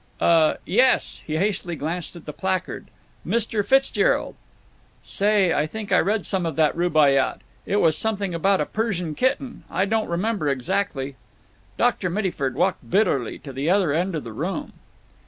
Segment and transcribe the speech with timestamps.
[0.19, 2.87] "Uh—yes." He hastily glanced at the placard.
[3.23, 3.63] "Mr.
[3.63, 4.33] Fitzgerald.
[5.03, 7.41] Say, I think I read some of that Rubaiyat.
[7.67, 11.17] It was something about a Persian kitten—I don't remember exactly."
[11.77, 12.09] Dr.
[12.09, 14.73] Mittyford walked bitterly to the other end of the room.